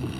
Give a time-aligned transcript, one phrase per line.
[0.00, 0.10] दुनिया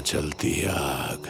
[0.00, 1.22] जलती आग।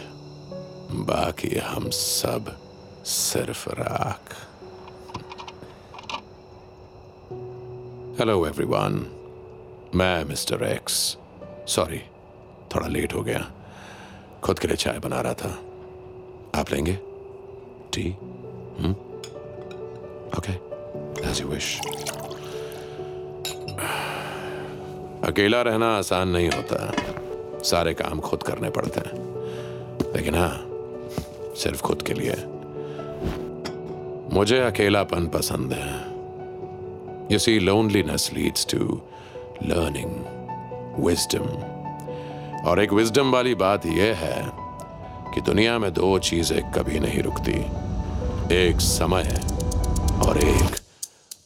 [0.93, 2.57] बाकी हम सब
[3.05, 4.37] सिर्फ़ राख।
[8.21, 8.93] हेलो एवरीवन
[9.95, 11.17] मैं मिस्टर एक्स।
[11.69, 11.99] सॉरी
[12.75, 13.51] थोड़ा लेट हो गया।
[14.43, 15.70] खुद के लिए चाय बना रहा था।
[16.61, 16.93] आप लेंगे?
[17.93, 18.13] Tea?
[20.39, 20.53] Okay
[21.31, 21.81] as you wish
[25.25, 26.93] अकेला रहना आसान नहीं होता।
[27.63, 29.15] सारे काम खुद करने पड़ते हैं।
[30.17, 30.67] लेकिन हाँ
[31.57, 32.37] सिर्फ़ खुद के लिए।
[34.35, 35.95] मुझे अकेलापन पसंद है।
[37.33, 39.01] You see loneliness leads to
[39.63, 40.25] learning
[41.05, 41.47] wisdom
[42.69, 44.70] और एक विजडम वाली बात यह है
[45.35, 47.53] कि दुनिया में दो चीज़ें कभी नहीं रुकती।
[48.55, 49.41] एक समय
[50.27, 50.77] और एक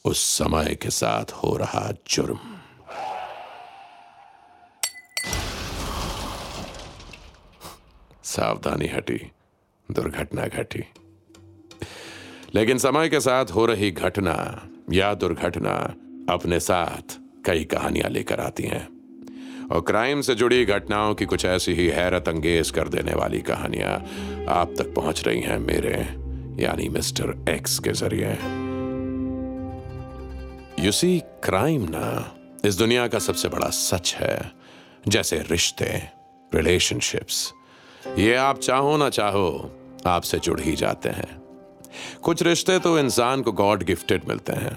[0.04, 2.38] उस समय के साथ हो रहा जुर्म।
[8.24, 9.30] सावधानी हटी,
[9.90, 10.84] दुर्घटना घटी।
[12.54, 15.94] लेकिन समय के साथ हो रही घटना या दुर्घटना
[16.32, 18.93] अपने साथ कई कहानियाँ लेकर आती हैं।
[19.72, 23.94] और क्राइम से जुड़ी घटनाओं की कुछ ऐसी ही हैरत अंगेज कर देने वाली कहानियाँ
[24.50, 25.96] आप तक पहुँच रही हैं मेरे,
[26.62, 28.32] यानी मिस्टर एक्स के ज़रिए।
[30.84, 32.34] यू सी क्राइम ना
[32.64, 34.50] इस दुनिया का सबसे बड़ा सच है,
[35.08, 36.02] जैसे रिश्ते
[36.52, 37.52] रिलेशनशिप्स
[38.18, 39.70] ये आप चाहो ना चाहो,
[40.06, 41.42] आपसे जुड़ ही जाते हैं।
[42.22, 44.76] कुछ रिश्ते तो इंसान को गॉड गिफ्टेड मिलते हैं,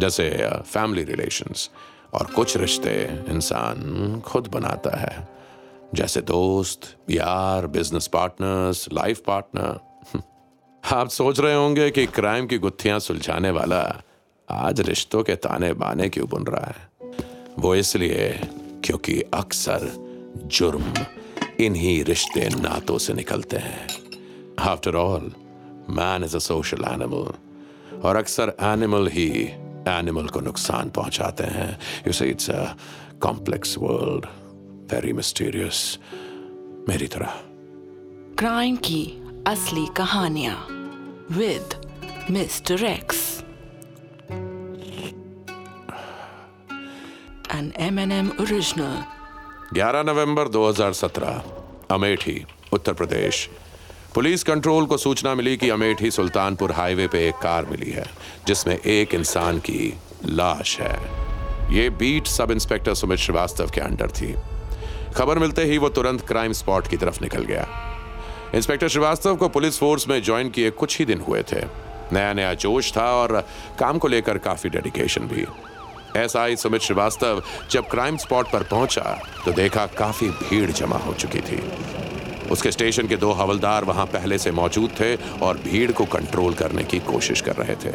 [0.00, 0.30] जैसे
[0.64, 1.70] फैमिली रिलेशंस
[2.14, 5.28] और कुछ रिश्ते इंसान खुद बनाता है।
[5.94, 9.80] जैसे दोस्त, यार बिज़नेस पार्टनर्स लाइफ पार्टनर
[10.92, 14.02] आप सोच रहे होंगे कि क्राइम की गुत्थियाँ सुलझाने वाला
[14.50, 16.90] आज रिश्तों के ताने बाने क्यों बुन रहा है?
[17.58, 18.40] वो इसलिए
[18.84, 19.90] क्योंकि अक्सर
[20.46, 20.92] जुर्म
[21.60, 23.88] इन्हीं रिश्ते नातों से निकलते हैं।
[24.58, 25.32] After all
[25.90, 27.32] man is a social animal
[28.00, 29.50] और अक्सर एनिमल ही
[29.88, 32.64] एनिमल को नुकसान पहुंचाते हैं। You say it's a
[33.22, 34.26] complex world
[34.92, 35.98] very mysterious
[36.88, 37.34] मेरी तरह।
[38.38, 39.02] क्राइम की
[39.46, 40.56] असली कहानियाँ
[41.30, 41.80] with
[42.30, 43.20] mister X
[47.54, 49.02] N M N M original
[49.74, 51.42] 11 नवंबर 2017
[51.90, 53.48] अमेठी उत्तर प्रदेश।
[54.14, 58.04] पुलिस कंट्रोल को सूचना मिली कि अमेठी सुल्तानपुर हाईवे पे एक कार मिली है,
[58.46, 59.94] जिसमें एक इंसान की
[60.24, 64.34] लाश है। ये beat sub inspector Sumit Srivastava के अंडर थी।
[65.16, 67.66] खबर मिलते ही वो तुरंत क्राइम स्पॉट की तरफ़ निकल गया।
[68.54, 71.64] इंस्पेक्टर श्रीवास्तव को पुलिस फोर्स में ज्वाइन किए कुछ ही दिन हुए थे।
[72.12, 73.40] नया नया जोश था और
[73.80, 75.46] काम को लेकर काफ़ी डेडिकेशन भी।
[76.20, 81.14] ऐसा ही सुमित श्रीवास्तव जब क्राइम स्पॉट पर पहुँचा तो देखा काफ़ी भीड़ जमा हो
[81.14, 81.62] चुकी थी।
[82.50, 86.84] उसके स्टेशन के दो हवलदार वहाँ पहले से मौजूद थे और भीड़ को कंट्रोल करने
[86.84, 87.94] की कोशिश कर रहे थे।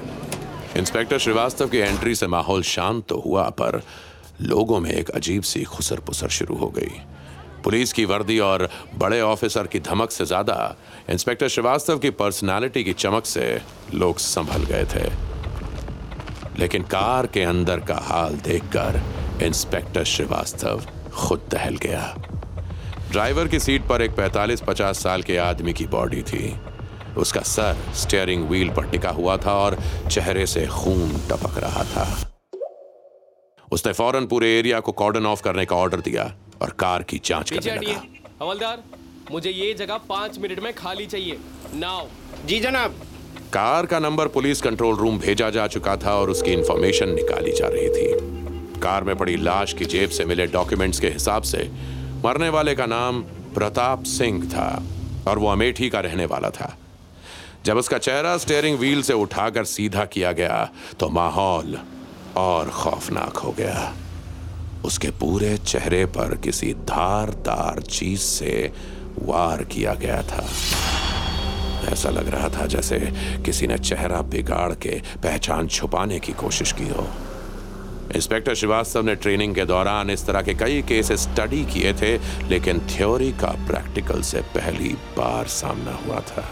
[0.79, 3.81] इंस्पेक्टर श्रीवास्तव की एंट्री से माहौल शांत तो हुआ, पर
[4.41, 7.01] लोगों में एक अजीब सी खुसर पुसर शुरू हो गई।
[7.63, 8.67] पुलिस की वर्दी और
[8.97, 10.75] बड़े ऑफिसर की धमक से ज़्यादा
[11.09, 13.61] इंस्पेक्टर श्रीवास्तव की पर्सनालिटी की चमक से
[13.93, 15.09] लोग संभल गए थे।
[16.59, 19.01] लेकिन कार के अंदर का हाल देखकर
[19.43, 22.15] इंस्पेक्टर श्रीवास्तव खुद दहल गया।
[23.11, 26.55] ड्राइवर की सीट पर एक 45-50 साल के आदमी की बॉडी थी।
[27.17, 29.77] उसका सर स्टीयरिंग व्हील पर टिका हुआ था और
[30.11, 32.33] चेहरे से खून टपक रहा था।
[33.71, 37.49] उसने फ़ौरन पूरे एरिया को कॉर्डन ऑफ़ करने का ऑर्डर दिया और कार की जाँच
[37.49, 38.03] करने लगा।
[38.41, 38.83] हवलदार
[39.31, 41.37] मुझे ये जगह पाँच मिनट में खाली चाहिए।
[41.75, 42.07] नाउ।
[42.45, 42.95] जी जनाब।
[43.53, 47.67] कार का नंबर पुलिस कंट्रोल रूम भेजा जा चुका था और उसकी इंफॉर्मेशन निकाली जा
[47.67, 51.71] रही थी। कार में पड़ी लाश की जेब से मिले डॉक्यूमेंट्स के हिसाब से
[52.25, 53.21] मरने वाले का नाम
[53.55, 54.83] प्रताप सिंह था
[55.27, 56.77] और वो अमेठी का रहने वाला था।
[57.65, 60.69] जब उसका चेहरा स्टेयरिंग व्हील से उठाकर सीधा किया गया
[60.99, 61.77] तो माहौल
[62.37, 63.93] और खौफनाक हो गया।
[64.85, 68.73] उसके पूरे चेहरे पर किसी धारदार चीज़ से
[69.19, 70.45] वार किया गया था।
[71.91, 72.99] ऐसा लग रहा था जैसे
[73.45, 77.07] किसी ने चेहरा बिगाड़ के पहचान छुपाने की कोशिश की हो।
[78.15, 82.17] इंस्पेक्टर श्रीवास्तव ने ट्रेनिंग के दौरान इस तरह के कई केस स्टडी किए थे,
[82.47, 86.49] लेकिन थ्योरी का प्रैक्टिकल से पहली बार सामना हुआ था।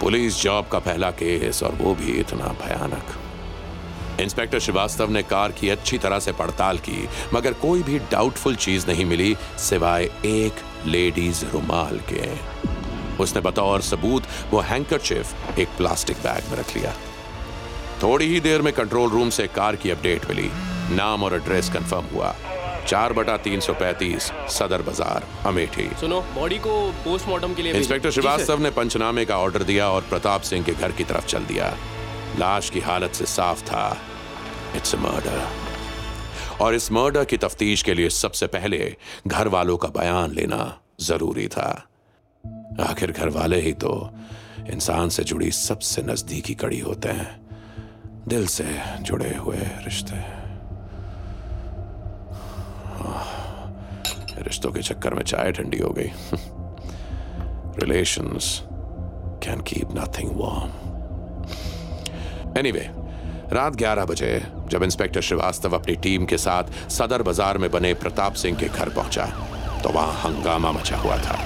[0.00, 5.68] पुलिस जॉब का पहला केस और वो भी इतना भयानक। इंस्पेक्टर श्रीवास्तव ने कार की
[5.68, 10.52] अच्छी तरह से पड़ताल की, मगर कोई भी डाउटफुल चीज़ नहीं मिली, सिवाय एक
[10.86, 12.30] लेडीज़ रुमाल के।
[13.22, 16.94] उसने बतौर सबूत, वो हैंकरचिफ एक प्लास्टिक बैग में रख लिया।
[18.02, 20.50] थोड़ी ही देर में कंट्रोल रूम से कार की अपडेट मिली।
[20.96, 22.34] नाम और एड्रेस कंफर्म हुआ।
[22.86, 28.10] चार बटा तीन सौ पैंतीस सदर बाज़ार अमेठी। सुनो बॉडी को पोस्टमार्टम के लिए इंस्पेक्टर
[28.10, 31.76] श्रीवास्तव ने पंचनामे का ऑर्डर दिया और प्रताप सिंह के घर की तरफ़ चल दिया।
[32.38, 33.96] लाश की हालत से साफ़ था।
[34.76, 35.46] इट्स मर्डर
[36.60, 41.46] और इस मर्डर की तफ्तीश के लिए सबसे पहले घर वालों का बयान लेना ज़रूरी
[41.48, 41.68] था।
[42.80, 43.92] आखिर घर वाले ही तो
[44.70, 47.39] इंसान से जुड़ी सबसे नजदीकी कड़ी होते हैं।
[48.28, 48.64] दिल से
[49.00, 50.16] जुड़े हुए रिश्ते।
[54.42, 56.10] रिश्तों के चक्कर में चाय ठंडी हो गई।
[57.80, 58.46] Relations
[59.40, 60.72] can keep nothing warm.
[62.58, 62.86] Anyway,
[63.52, 64.32] रात 11 बजे
[64.68, 68.88] जब इंस्पेक्टर श्रीवास्तव अपनी टीम के साथ सदर बाज़ार में बने प्रताप सिंह के घर
[68.88, 69.26] पहुँचा
[69.82, 71.38] तो वहाँ हंगामा मचा हुआ था।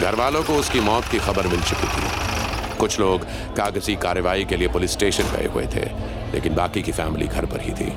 [0.00, 2.21] घर वालों को उसकी मौत की खबर मिल चुकी थी।
[2.82, 3.24] कुछ लोग
[3.56, 5.84] कागज़ी कार्रवाई के लिए पुलिस स्टेशन गए हुए थे,
[6.32, 7.92] लेकिन बाकी की फैमिली घर पर ही थी।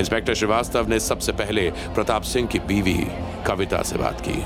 [0.00, 2.98] इंस्पेक्टर श्रीवास्तव ने सबसे पहले प्रताप सिंह की बीवी
[3.46, 4.42] कविता से बात की।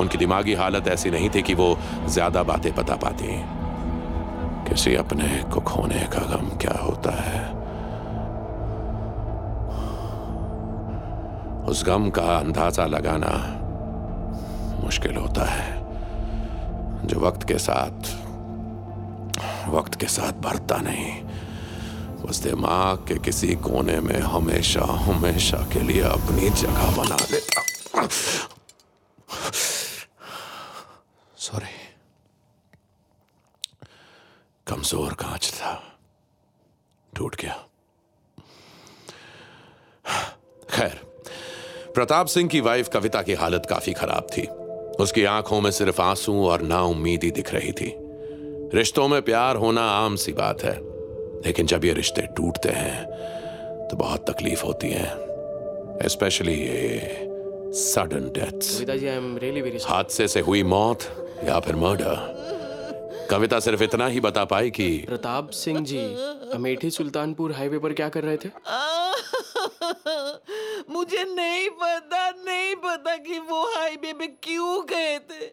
[0.00, 1.76] उनकी दिमागी हालत ऐसी नहीं थी कि वो
[2.06, 3.26] ज़्यादा बातें बता पाती।
[4.68, 7.42] किसी अपने को खोने का गम क्या होता है?
[11.64, 13.32] उस गम का अंदाज़ा लगाना
[14.84, 15.68] मुश्किल होता है।
[17.06, 18.12] जो वक्त के साथ
[19.68, 21.22] वक्त के साथ बढ़ता नहीं।
[22.24, 27.62] उस दिमाग के किसी कोने में हमेशा हमेशा के लिए अपनी जगह बना देता
[31.36, 31.72] सॉरी
[34.66, 35.98] कमज़ोर कांच था।
[37.16, 37.66] टूट गया।
[40.70, 41.00] खैर,
[41.94, 44.42] प्रताप सिंह की वाइफ कविता की हालत काफ़ी खराब थी।
[45.02, 48.03] उसकी आँखों में सिर्फ़ आँसू और ना नाउमीदी दिख रही थी।
[48.74, 50.74] रिश्तों में प्यार होना आम सी बात है
[51.46, 56.98] लेकिन जब ये रिश्ते टूटते हैं तो बहुत तकलीफ़ होती है स्पेशली ये
[57.74, 58.62] सडन डेथ
[59.88, 61.02] हादसे से हुई मौत
[61.44, 62.32] या फिर मर्डर
[63.30, 65.98] कविता सिर्फ़ इतना ही बता पाई कि प्रताप सिंह जी
[66.54, 68.48] अमेठी सुल्तानपुर हाईवे पर क्या कर रहे थे?
[71.04, 75.46] मुझे नहीं पता नहीं पता कि वो हाईवे पे क्यों गए थे।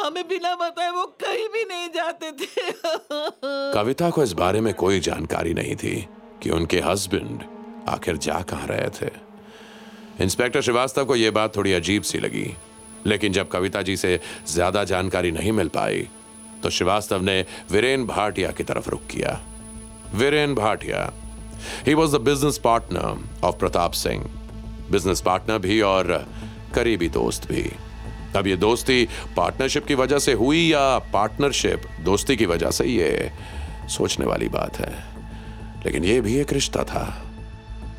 [0.00, 2.70] हमें बिना बताए वो कहीं भी नहीं जाते थे।
[3.74, 5.94] कविता को इस बारे में कोई जानकारी नहीं थी
[6.42, 7.42] कि उनके हस्बैंड
[7.88, 9.10] आखिर जा कहाँ रहे थे।
[10.24, 12.46] इंस्पेक्टर श्रीवास्तव को यह बात थोड़ी अजीब सी लगी,
[13.06, 16.08] लेकिन जब कविता जी से ज़्यादा जानकारी नहीं मिल पाई
[16.62, 17.40] तो श्रीवास्तव ने
[17.70, 19.38] वीरेन भाटिया की तरफ़ रुख किया।
[20.14, 21.02] Viren Bhatia
[21.86, 24.24] he was the business partner of Pratap Singh
[24.90, 26.26] business partner भी और
[26.74, 27.70] करीबी दोस्त भी।
[28.36, 33.32] अब ये दोस्ती पार्टनरशिप की वजह से हुई या पार्टनरशिप दोस्ती की वजह से, ये
[33.88, 34.92] सोचने वाली बात है।
[35.86, 37.04] लेकिन ये भी एक रिश्ता था।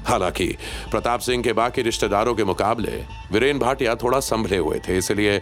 [0.05, 0.47] हालाँकि
[0.91, 5.41] प्रताप सिंह के बाकी रिश्तेदारों के मुकाबले वीरेन भाटिया थोड़ा संभले हुए थे, इसलिए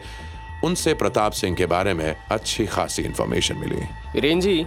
[0.65, 3.81] उनसे प्रताप सिंह के बारे में अच्छी खासी इंफॉर्मेशन मिली।
[4.13, 4.63] वीरेन जी,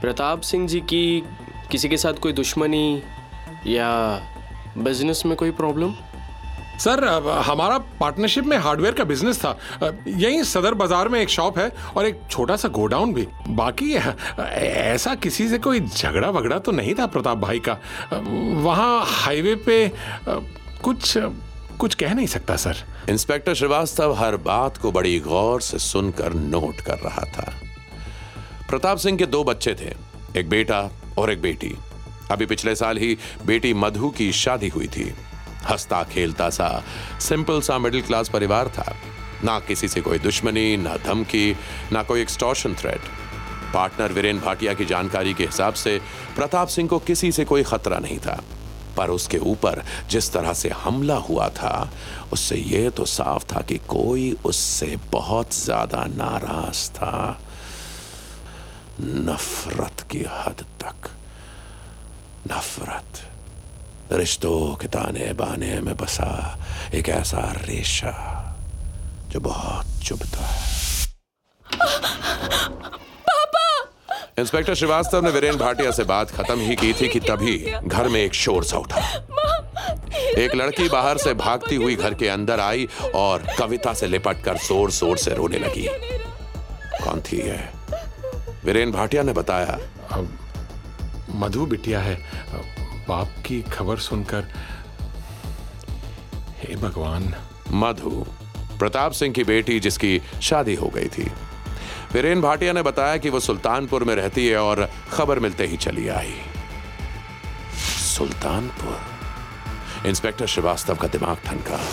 [0.00, 1.22] प्रताप सिंह जी की
[1.72, 3.02] किसी के साथ कोई दुश्मनी
[3.66, 3.90] या
[4.78, 5.94] बिज़नेस में कोई प्रॉब्लम
[6.80, 7.04] सर
[7.46, 9.56] हमारा पार्टनरशिप में हार्डवेयर का बिज़नेस था।
[10.06, 15.14] यहीं सदर बाज़ार में एक शॉप है और एक छोटा सा गोडाउन भी। बाकी ऐसा
[15.14, 17.78] किसी से कोई झगड़ा वगड़ा तो नहीं था प्रताप भाई का।
[18.62, 19.90] वहाँ हाईवे पे
[20.28, 21.16] कुछ
[21.80, 26.80] कुछ कह नहीं सकता सर। इंस्पेक्टर श्रीवास्तव हर बात को बड़ी गौर से सुनकर नोट
[26.80, 27.52] कर रहा था।
[28.68, 29.94] प्रताप सिंह के दो बच्चे थे।
[30.40, 30.88] एक बेटा
[31.18, 31.74] और एक बेटी।
[32.30, 33.16] अभी पिछले साल ही
[33.46, 35.12] बेटी मधु की शादी हुई थी।
[35.70, 36.82] हंसता, खेलता सा
[37.20, 38.94] सिंपल सा मिडिल क्लास परिवार था।
[39.44, 41.56] ना किसी से कोई दुश्मनी, ना धमकी,
[41.92, 43.00] ना कोई extortion threat
[43.74, 45.98] partner Viren Bhatia की जानकारी के हिसाब से
[46.36, 48.42] प्रताप सिंह को किसी से कोई खतरा नहीं था।
[48.96, 51.90] पर उसके ऊपर जिस तरह से हमला हुआ था,
[52.32, 57.40] उससे यह तो साफ़ था कि कोई उससे बहुत ज़्यादा नाराज़ था।
[59.00, 61.10] नफरत की हद तक
[62.48, 63.22] नफरत
[64.12, 66.30] रिश्तों के ताने बाने में बसा
[66.94, 68.14] एक ऐसा रेशा
[69.30, 70.70] जो बहुत चुभता है
[74.38, 78.20] इंस्पेक्टर श्रीवास्तव ने वीरेन भाटिया से बात खत्म ही की थी कि तभी घर में
[78.20, 79.00] एक शोर सा उठा
[80.38, 84.56] एक लड़की बाहर से भागती हुई घर के अंदर आई और कविता से लिपट कर
[84.58, 85.86] ज़ोर ज़ोर से रोने लगी
[87.04, 87.58] कौन थी ये
[88.64, 89.78] वीरेन भाटिया ने बताया
[91.30, 92.14] मधु बिटिया है।
[93.08, 94.44] बाप की खबर सुनकर,
[96.58, 97.34] हे भगवान।
[97.70, 98.26] मधु,
[98.78, 101.32] प्रताप सिंह की बेटी जिसकी शादी हो गई थी।
[102.12, 106.08] वीरेन भाटिया ने बताया कि वो सुल्तानपुर में रहती है और खबर मिलते ही चली
[106.08, 106.34] आई।
[108.16, 109.00] सुल्तानपुर?
[110.06, 111.88] इंस्पेक्टर श्रीवास्तव का दिमाग ठनका।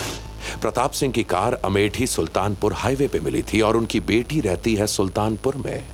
[0.60, 4.86] प्रताप सिंह की कार अमेठी सुल्तानपुर हाईवे पे मिली थी और उनकी बेटी रहती है
[4.86, 5.84] सुल्तानपुर में।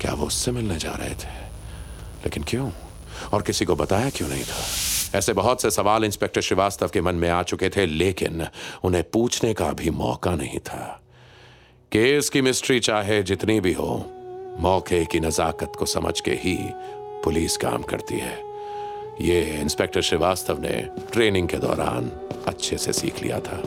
[0.00, 1.43] क्या वो उससे मिलने जा रहे थे?
[2.24, 2.70] लेकिन क्यों?
[3.32, 4.64] और किसी को बताया क्यों नहीं था?
[5.18, 8.46] ऐसे बहुत से सवाल इंस्पेक्टर श्रीवास्तव के मन में आ चुके थे, लेकिन
[8.84, 11.02] उन्हें पूछने का भी मौका नहीं था।
[11.92, 14.10] केस की मिस्ट्री चाहे जितनी भी हो,
[14.60, 16.58] मौके की नजाकत को समझ के ही
[17.24, 18.44] पुलिस काम करती है।
[19.20, 22.12] ये इंस्पेक्टर श्रीवास्तव ने ट्रेनिंग के दौरान
[22.46, 23.62] अच्छे से सीख लिया था।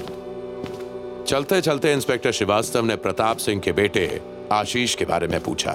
[1.24, 5.72] चलते चलते इंस्पेक्टर श्रीवास्तव ने प्रताप सिंह के बेटे आशीष के बारे में पूछा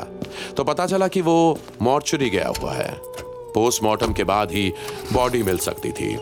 [0.57, 2.91] तो पता चला कि वो मॉर्चरी गया हुआ है।
[3.55, 4.73] पोस्टमार्टम के बाद ही
[5.13, 6.17] बॉडी मिल सकती थी,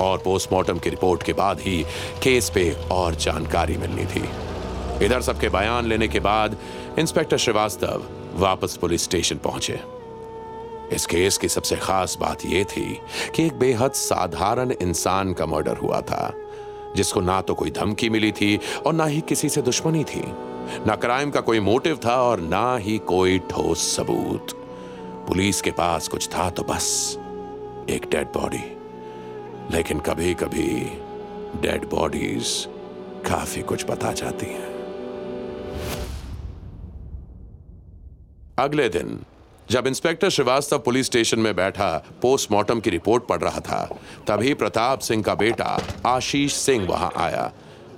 [0.00, 1.82] और पोस्टमार्टम की रिपोर्ट के बाद ही
[2.22, 4.24] केस पे और जानकारी मिलनी थी।
[5.04, 6.56] इधर सबके बयान लेने के बाद
[6.98, 9.78] इंस्पेक्टर श्रीवास्तव वापस पुलिस स्टेशन पहुँचे।
[10.92, 13.00] इस केस की सबसे खास बात यह थी
[13.34, 16.32] कि एक बेहद साधारण इंसान का मर्डर हुआ था,
[16.96, 20.22] जिसको ना तो कोई धमकी मिली थी और ना ही किसी से दुश्मनी थी।
[20.86, 24.54] ना क्राइम का कोई मोटिव था और ना ही कोई ठोस सबूत।
[25.28, 27.18] पुलिस के पास कुछ था तो बस,
[27.90, 28.64] एक डेड बॉडी
[29.70, 30.68] लेकिन कभी कभी
[31.60, 32.52] डेड बॉडीज
[33.26, 34.74] काफ़ी कुछ बता जाती हैं।
[38.58, 39.18] अगले दिन,
[39.70, 41.90] जब इंस्पेक्टर श्रीवास्तव पुलिस स्टेशन में बैठा
[42.22, 43.84] पोस्टमार्टम की रिपोर्ट पढ़ रहा था,
[44.26, 47.50] तभी प्रताप सिंह का बेटा आशीष सिंह वहाँ आया।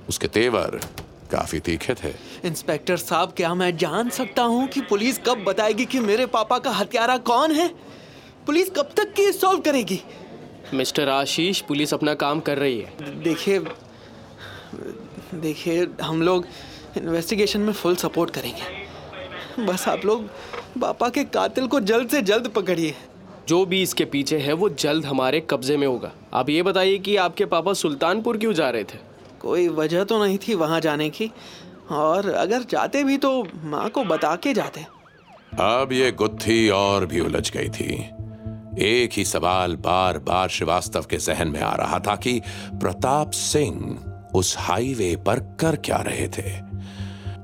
[0.08, 0.80] उसके तेवर
[1.30, 2.12] काफ़ी तीखे थे।
[2.44, 6.70] इंस्पेक्टर साहब क्या मैं जान सकता हूँ कि पुलिस कब बताएगी कि मेरे पापा का
[6.70, 7.68] हत्यारा कौन है?
[8.46, 10.00] पुलिस कब तक केस सॉल्व करेगी?
[10.74, 13.58] मिस्टर आशीष पुलिस अपना काम कर रही है। देखिए
[15.34, 16.46] देखिए हम लोग
[16.96, 20.24] इन्वेस्टिगेशन में फुल सपोर्ट करेंगे। बस आप लोग
[20.80, 22.94] पापा के कातिल को जल्द से जल्द पकड़िए।
[23.48, 27.16] जो भी इसके पीछे है वो जल्द हमारे कब्जे में होगा। आप ये बताइए कि
[27.16, 28.98] आपके पापा सुल्तानपुर क्यों जा रहे थे?
[29.40, 31.30] कोई वजह तो नहीं थी वहाँ जाने की।
[31.90, 34.80] और अगर जाते भी तो माँ को बता के जाते।
[35.54, 38.10] अब ये गुत्थी और भी उलझ गई थी।
[38.78, 42.40] एक ही सवाल बार बार श्रीवास्तव के जहन में आ रहा था कि
[42.72, 43.98] प्रताप सिंह
[44.34, 46.68] उस हाईवे पर कर क्या रहे थे।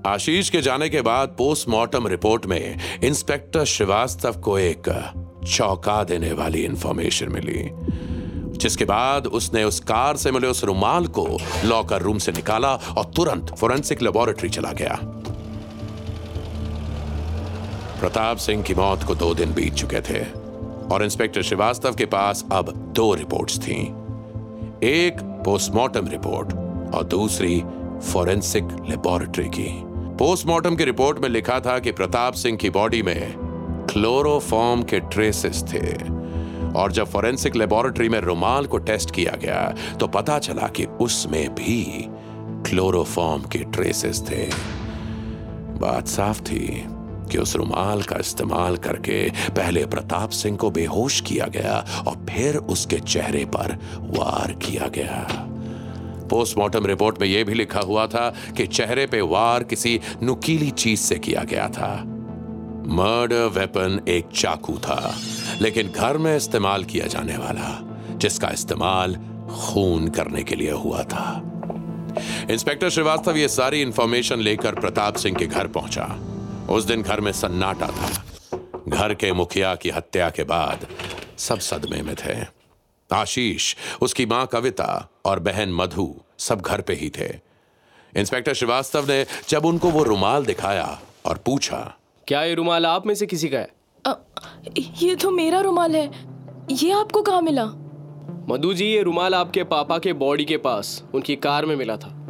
[0.07, 4.91] आशीष के जाने के बाद पोस्टमार्टम रिपोर्ट में इंस्पेक्टर श्रीवास्तव को एक
[5.57, 7.69] चौंका देने वाली इंफॉर्मेशन मिली।
[8.57, 13.05] जिसके बाद उसने उस कार से मिले उस रुमाल को लॉकर रूम से निकाला और
[13.05, 14.99] तुरंत फोरेंसिक लेबोरेटरी चला गया।
[18.01, 20.25] प्रताप सिंह की मौत को दो दिन बीत चुके थे
[20.95, 23.85] और इंस्पेक्टर श्रीवास्तव के पास अब दो रिपोर्ट्स थीं।
[24.83, 26.53] एक पोस्टमार्टम रिपोर्ट
[26.95, 27.63] और दूसरी
[28.13, 29.69] फोरेंसिक लेबोरेटरी की।
[30.19, 33.35] पोस्टमार्टम की रिपोर्ट में लिखा था कि प्रताप सिंह की बॉडी में
[33.91, 36.24] क्लोरोफॉर्म के ट्रेसेस थे।
[36.77, 41.49] और जब फोरेंसिक लेबोरेटरी में रुमाल को टेस्ट किया गया तो पता चला कि उसमें
[41.55, 41.85] भी
[42.71, 44.45] क्लोरोफॉर्म के ट्रेसेस थे।
[45.79, 46.85] बात साफ़ थी
[47.33, 52.57] कि उस रुमाल का इस्तेमाल करके पहले प्रताप सिंह को बेहोश किया गया और फिर
[52.57, 55.27] उसके चेहरे पर वार किया गया।
[56.31, 61.01] पोस्टमार्टम रिपोर्ट में यह भी लिखा हुआ था कि चेहरे पे वार किसी नुकीली चीज़
[61.01, 62.14] से किया गया था।
[62.87, 65.17] मर्डर वेपन एक चाकू था,
[65.61, 67.79] लेकिन घर में इस्तेमाल किया जाने वाला,
[68.17, 69.15] जिसका इस्तेमाल
[69.51, 71.43] खून करने के लिए हुआ था।
[72.51, 76.21] इंस्पेक्टर श्रीवास्तव ये सारी इंफॉर्मेशन लेकर प्रताप सिंह के घर पहुँचा।
[76.71, 78.25] उस दिन घर में सन्नाटा था।
[78.89, 80.87] घर के मुखिया की हत्या के बाद
[81.39, 82.47] सब सदमे में थे।
[83.13, 87.33] आशीष, उसकी माँ कविता और बहन मधु सब घर पे ही थे।
[88.17, 93.15] इंस्पेक्टर श्रीवास्तव ने जब उनको वो रुमाल दिखाया और पूछा क्या ये रुमाल आप में
[93.15, 93.75] से किसी का है?
[94.07, 94.19] अ,
[95.03, 96.11] ये तो मेरा रुमाल है।
[96.71, 97.65] ये आपको कहाँ मिला?
[98.49, 102.27] मधु जी ये रुमाल आपके पापा के बॉडी के पास उनकी कार में मिला था।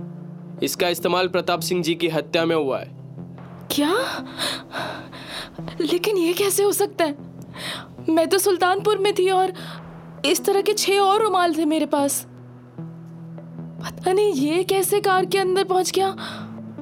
[0.62, 2.88] इसका इस्तेमाल प्रताप सिंह जी की हत्या में हुआ है।
[3.70, 4.24] क्या?
[5.80, 7.16] लेकिन ये कैसे हो सकता है?
[8.08, 9.52] मैं तो सुल्तानपुर में थी और
[10.24, 12.26] इस तरह के छह और रुमाल थे मेरे पास।
[13.84, 16.16] पता नहीं ये कैसे कार के अंदर पहुँच गया।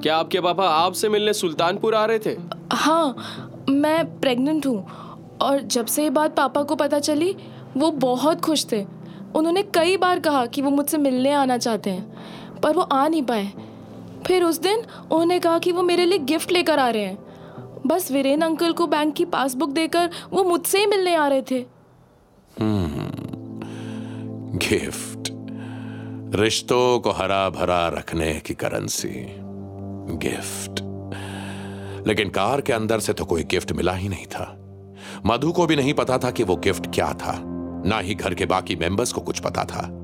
[0.03, 2.35] क्या आपके पापा आपसे मिलने सुल्तानपुर आ रहे थे?
[2.71, 4.85] हाँ मैं प्रेग्नेंट हूँ
[5.41, 7.35] और जब से ये बात पापा को पता चली
[7.77, 8.83] वो बहुत खुश थे।
[9.35, 13.21] उन्होंने कई बार कहा कि वो मुझसे मिलने आना चाहते हैं पर वो आ नहीं
[13.23, 13.51] पाए।
[14.27, 17.17] फिर उस दिन उन्होंने कहा कि वो मेरे लिए गिफ्ट लेकर आ रहे हैं।
[17.87, 21.65] बस वीरेन अंकल को बैंक की पासबुक देकर वो मुझसे ही मिलने आ रहे थे।
[24.67, 25.31] गिफ्ट
[26.35, 29.42] रिश्तों को हरा भरा रखने की करेंसी
[30.17, 30.93] गिफ्ट
[32.07, 34.59] लेकिन कार के अंदर से तो कोई गिफ्ट मिला ही नहीं था।
[35.25, 37.41] मधु को भी नहीं पता था कि वो गिफ्ट क्या था।
[37.85, 39.99] ना ही घर के बाकी मेंबर्स को कुछ पता था।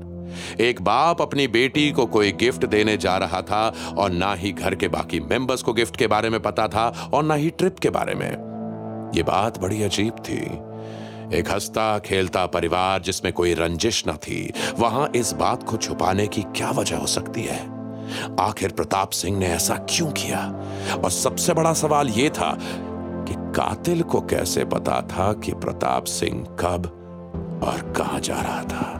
[0.60, 4.74] एक बाप अपनी बेटी को कोई गिफ्ट देने जा रहा था और ना ही घर
[4.74, 7.90] के बाकी मेंबर्स को गिफ्ट के बारे में पता था और ना ही ट्रिप के
[7.90, 8.30] बारे में।
[9.16, 10.40] यह बात बड़ी अजीब थी।
[11.38, 16.42] एक हंसता, खेलता परिवार जिसमें कोई रंजिश न थी, वहाँ इस बात को छुपाने की
[16.42, 17.79] क्या वजह हो सकती है?
[18.40, 20.64] आखिर प्रताप सिंह ने ऐसा क्यों किया?
[21.04, 22.58] और सबसे बड़ा सवाल यह था
[23.28, 26.96] कि कातिल को कैसे पता था कि प्रताप सिंह कब
[27.64, 28.96] और कहा जा रहा था?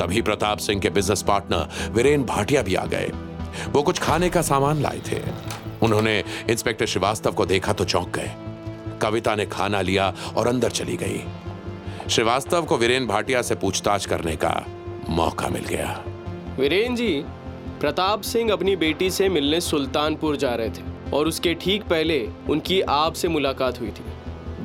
[0.00, 3.12] तभी प्रताप सिंह के बिज़नेस पार्टनर वीरेन भाटिया भी आ गए।
[3.72, 5.22] वो कुछ खाने का सामान लाए थे।
[5.82, 8.34] उन्होंने इंस्पेक्टर श्रीवास्तव को देखा तो चौंक गए।
[9.02, 11.24] कविता ने खाना लिया और अंदर चली गई।
[12.10, 14.64] श्रीवास्तव को वीरेन भाटिया से पूछताछ करने का
[15.08, 16.00] मौका मिल गया।
[16.60, 17.24] वीरेन जी
[17.82, 22.18] प्रताप सिंह अपनी बेटी से मिलने सुल्तानपुर जा रहे थे और उसके ठीक पहले
[22.50, 24.04] उनकी आपसे मुलाकात हुई थी।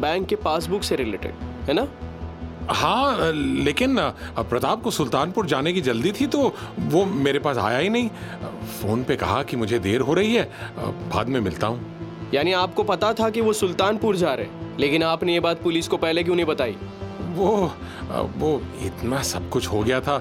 [0.02, 1.34] बैंक के पासबुक से रिलेटेड
[1.68, 1.88] है ना?
[2.72, 3.98] हाँ लेकिन
[4.40, 8.10] प्रताप को सुल्तानपुर जाने की जल्दी थी तो वो मेरे पास आया ही नहीं।
[8.82, 12.84] फ़ोन पे कहा कि मुझे देर हो रही है बाद में मिलता हूँ। यानी आपको
[12.84, 16.36] पता था कि वो सुल्तानपुर जा रहे लेकिन आपने ये बात पुलिस को पहले क्यों
[16.36, 16.78] नहीं बताई?
[17.36, 17.72] वो
[18.38, 18.50] वो
[18.82, 20.16] इतना सब कुछ हो गया था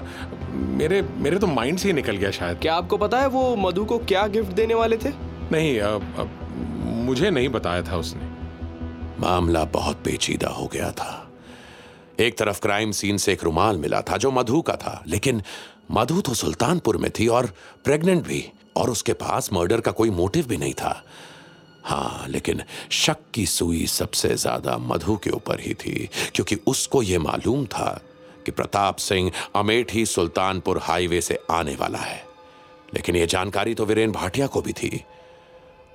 [0.49, 3.85] मेरे मेरे तो माइंड से ही निकल गया शायद। क्या आपको पता है वो मधु
[3.85, 5.09] को क्या गिफ्ट देने वाले थे?
[5.51, 6.23] नहीं आ, आ,
[7.05, 8.35] मुझे नहीं बताया था उसने।
[9.19, 11.23] मामला बहुत पेचीदा हो गया था।
[12.19, 15.41] एक तरफ़ क्राइम सीन से एक रुमाल मिला था जो मधु का था लेकिन
[15.91, 17.51] मधु तो सुल्तानपुर में थी और
[17.83, 18.43] प्रेग्नेंट भी
[18.77, 21.03] और उसके पास मर्डर का कोई मोटिव भी नहीं था।
[21.83, 22.61] हाँ लेकिन
[22.91, 27.99] शक की सुई सबसे ज़्यादा मधु के ऊपर ही थी क्योंकि उसको यह मालूम था
[28.47, 32.25] कि प्रताप सिंह अमेठी सुल्तानपुर हाईवे से आने वाला है।
[32.93, 35.03] लेकिन यह जानकारी तो वीरेन भाटिया को भी थी।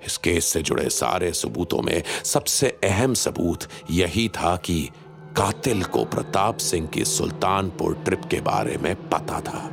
[0.07, 4.91] इस केस से जुड़े सारे सबूतों में सबसे अहम सबूत यही था कि
[5.37, 9.73] कातिल को प्रताप सिंह की सुल्तानपुर ट्रिप के बारे में पता था।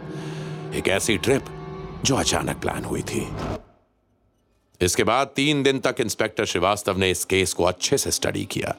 [0.76, 1.46] एक ऐसी ट्रिप
[2.06, 3.28] जो अचानक प्लान हुई थी।
[4.82, 8.76] इसके बाद तीन दिन तक इंस्पेक्टर श्रीवास्तव ने इस केस को अच्छे से स्टडी किया।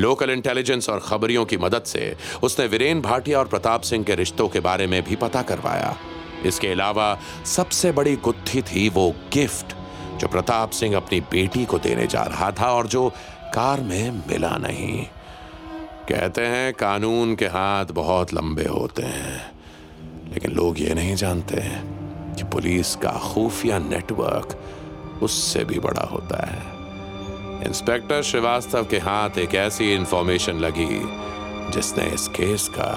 [0.00, 4.48] लोकल इंटेलिजेंस और खबरियों की मदद से उसने वीरेन भाटिया और प्रताप सिंह के रिश्तों
[4.48, 5.96] के बारे में भी पता करवाया।
[6.46, 9.74] इसके अलावा सबसे बड़ी गुत्थी थी वो गिफ्ट,
[10.20, 13.08] जो प्रताप सिंह अपनी बेटी को देने जा रहा था और जो
[13.54, 15.04] कार में मिला नहीं।
[16.08, 19.52] कहते हैं कानून के हाथ बहुत लंबे होते हैं,
[20.32, 21.62] लेकिन लोग ये नहीं जानते
[22.36, 24.58] कि पुलिस का खुफिया नेटवर्क
[25.22, 26.75] उससे भी बड़ा होता है।
[27.64, 31.00] इंस्पेक्टर श्रीवास्तव के हाथ एक ऐसी इंफॉर्मेशन लगी,
[31.72, 32.92] जिसने इस केस का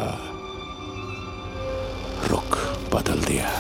[2.28, 2.58] रुख
[2.94, 3.52] बदल दिया।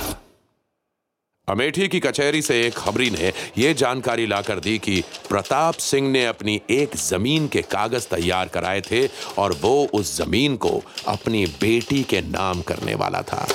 [1.47, 6.25] अमेठी की कचहरी से एक खबरी ने यह जानकारी लाकर दी कि प्रताप सिंह ने
[6.25, 9.07] अपनी एक ज़मीन के कागज़ तैयार कराए थे
[9.38, 13.47] और वो उस ज़मीन को अपनी बेटी के नाम करने वाला था।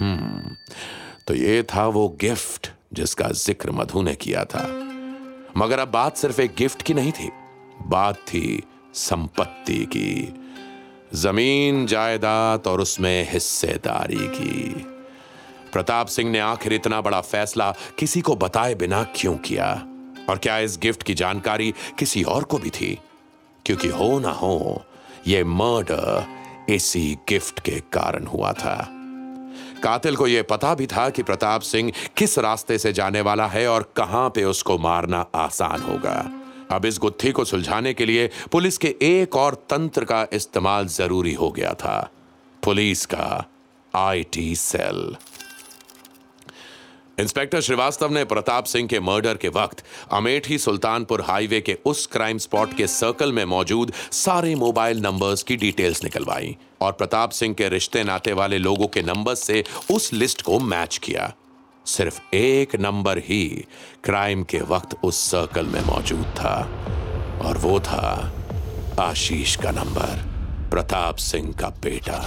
[0.00, 0.56] हम्म
[1.26, 4.68] तो ये था वो गिफ्ट जिसका ज़िक्र मधु ने किया था।
[5.60, 7.30] मगर अब बात सिर्फ़ एक गिफ्ट की नहीं थी।
[7.82, 8.62] बात थी
[8.94, 10.34] संपत्ति की।
[11.14, 14.86] ज़मीन, जायदाद और उसमें हिस्सेदारी की।
[15.72, 19.86] प्रताप सिंह ने आखिर इतना बड़ा फैसला किसी को बताए बिना क्यों किया?
[20.30, 22.98] और क्या इस गिफ्ट की जानकारी किसी और को भी थी?
[23.66, 24.84] क्योंकि हो ना हो
[25.26, 26.26] यह मर्डर
[26.68, 28.99] इसी गिफ्ट के कारण हुआ था।
[29.82, 33.68] कातिल को यह पता भी था कि प्रताप सिंह किस रास्ते से जाने वाला है
[33.68, 36.30] और कहाँ पे उसको मारना आसान होगा।
[36.70, 41.34] अब इस गुत्थी को सुलझाने के लिए पुलिस के एक और तंत्र का इस्तेमाल ज़रूरी
[41.34, 42.10] हो गया था।
[42.64, 43.44] पुलिस का
[43.94, 45.16] आईटी सेल।
[47.20, 52.38] इंस्पेक्टर श्रीवास्तव ने प्रताप सिंह के मर्डर के वक्त अमेठी सुल्तानपुर हाईवे के उस क्राइम
[52.38, 57.68] स्पॉट के सर्कल में मौजूद सारे मोबाइल नंबर्स की डिटेल्स निकलवाई और प्रताप सिंह के
[57.68, 61.32] रिश्ते नाते वाले लोगों के नंबर से उस लिस्ट को मैच किया।
[61.86, 63.44] सिर्फ़ एक नंबर ही
[64.04, 66.56] क्राइम के वक्त उस सर्कल में मौजूद था
[67.44, 68.32] और वो था
[69.00, 70.16] आशीष का नंबर,
[70.70, 72.18] प्रताप सिंह का बेटा।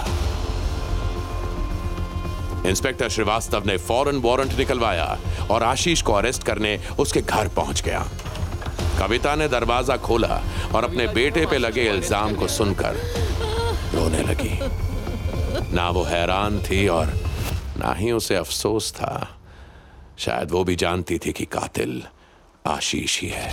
[2.66, 5.06] इंस्पेक्टर श्रीवास्तव ने फ़ौरन वारंट निकलवाया
[5.50, 8.06] और आशीष को अरेस्ट करने उसके घर पहुँच गया।
[8.98, 10.40] कविता ने दरवाज़ा खोला
[10.74, 12.96] और अपने बेटे पे लगे इल्ज़ाम को सुनकर
[13.94, 14.58] रोने लगी।
[15.74, 17.12] ना वो हैरान थी और
[17.78, 19.28] ना ही उसे अफसोस था।
[20.18, 22.02] शायद वो भी जानती थी कि कातिल
[22.66, 23.50] आशीष ही है।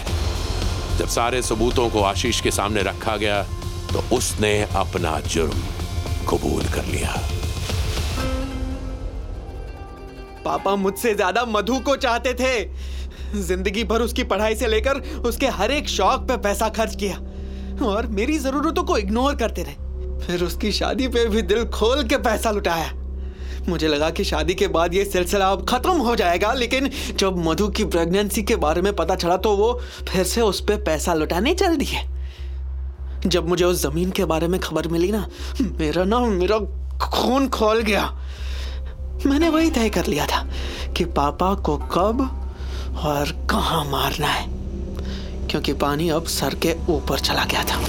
[0.98, 3.44] जब सारे सबूतों को आशीष के सामने रखा गया
[3.94, 5.62] तो उसने अपना जुर्म
[6.30, 7.16] कबूल कर लिया।
[10.44, 15.72] पापा मुझसे ज़्यादा मधु को चाहते थे। ज़िंदगी भर उसकी पढ़ाई से लेकर उसके हर
[15.72, 17.18] एक शौक पे पैसा खर्च किया।
[17.86, 22.18] और मेरी जरूरतों को इग्नोर करते रहे। फिर उसकी शादी पे भी दिल खोल के
[22.20, 22.92] पैसा लुटाया।
[23.68, 27.68] मुझे लगा कि शादी के बाद ये सिलसिला अब खत्म हो जाएगा, लेकिन जब मधु
[27.70, 29.74] की प्रेगनेंसी के बारे में पता चला तो वो
[30.10, 32.02] फिर से उस पर पैसा लुटाने चल दिए।
[33.26, 35.28] जब मुझे उस ज़मीन के बारे में खबर मिली ना,
[35.62, 36.58] मेरा ना, मेरा
[37.02, 38.06] खून खोल गया।
[39.26, 40.44] मैंने वही तय कर लिया था
[40.98, 42.22] कि पापा को कब
[43.04, 44.46] और कहाँ मारना है,
[45.48, 47.80] क्योंकि पानी अब सर के ऊपर चला गया था।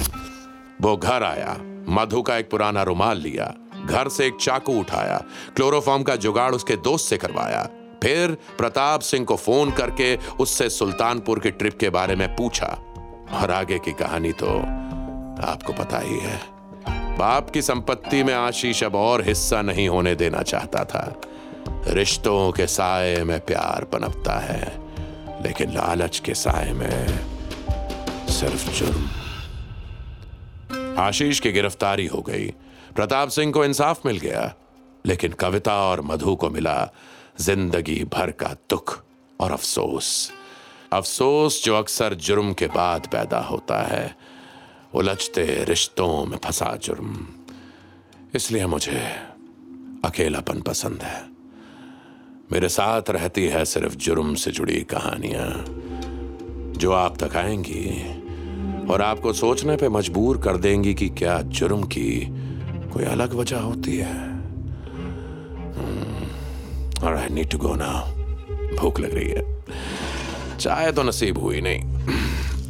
[0.81, 1.57] वो घर आया,
[1.89, 3.53] मधु का एक पुराना रुमाल लिया,
[3.85, 5.17] घर से एक चाकू उठाया,
[5.55, 7.63] क्लोरोफॉर्म का जुगाड़ उसके दोस्त से करवाया।
[8.03, 12.77] फिर प्रताप सिंह को फ़ोन करके उससे सुल्तानपुर की ट्रिप के बारे में पूछा।
[13.33, 14.57] और आगे की कहानी तो
[15.47, 16.52] आपको पता ही है।
[17.17, 21.21] बाप की संपत्ति में आशीष अब और हिस्सा नहीं होने देना चाहता था।
[21.87, 24.71] रिश्तों के साय में प्यार पनपता है,
[25.43, 27.07] लेकिन लालच के साय में
[28.27, 29.09] सिर्फ़ जुर्म।
[30.99, 32.47] आशीष की गिरफ्तारी हो गई।
[32.95, 34.53] प्रताप सिंह को इंसाफ मिल गया,
[35.05, 36.89] लेकिन कविता और मधु को मिला
[37.39, 39.03] ज़िंदगी भर का दुख
[39.39, 40.31] और अफसोस।
[40.93, 44.32] अफसोस जो अक्सर जुर्म के बाद पैदा होता है।
[44.95, 47.25] उलझते रिश्तों में फंसा जुर्म।
[48.35, 49.05] इसलिए मुझे
[50.05, 51.23] अकेलापन पसंद है।
[52.51, 55.65] मेरे साथ रहती है सिर्फ़ जुर्म से जुड़ी कहानियाँ,
[56.77, 58.13] जो आप तक आएँगी
[58.87, 62.27] और आपको सोचने पे मजबूर कर देंगी कि क्या जुर्म की
[62.93, 64.29] कोई अलग वजह होती है।
[67.03, 68.11] और I need to go now
[68.77, 69.65] भूख लग रही है।
[70.57, 71.81] चाय तो नसीब हुई नहीं।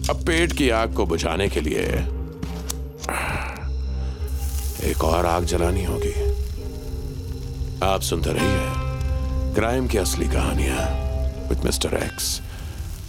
[0.10, 1.84] अब पेट की आग को बुझाने के लिए
[4.92, 6.14] एक और आग जलानी होगी
[7.84, 10.80] आप सुनते रहिए क्राइम की असली कहानियाँ
[11.50, 12.30] with mister X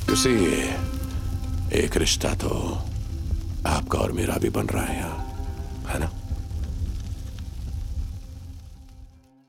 [0.09, 0.35] you see
[1.85, 2.51] एक रिश्ता तो
[3.67, 6.11] आपका और मेरा भी बन रहा है यहाँ है ना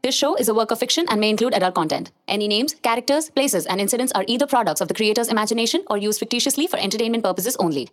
[0.03, 2.09] This show is a work of fiction and may include adult content.
[2.27, 6.23] Any names, characters, places, and incidents are either products of the creator's imagination or used
[6.23, 7.87] fictitiously for entertainment purposes only.